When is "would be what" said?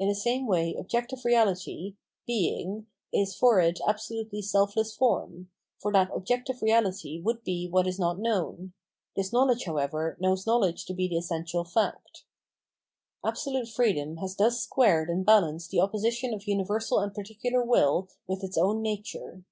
7.20-7.86